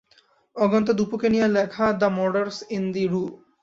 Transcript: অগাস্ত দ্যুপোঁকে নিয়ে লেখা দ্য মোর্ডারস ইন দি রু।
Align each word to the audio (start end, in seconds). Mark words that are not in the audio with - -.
অগাস্ত 0.55 0.89
দ্যুপোঁকে 0.97 1.27
নিয়ে 1.33 1.47
লেখা 1.49 1.85
দ্য 1.93 2.09
মোর্ডারস 2.17 2.57
ইন 2.75 2.83
দি 2.93 3.03
রু। 3.07 3.23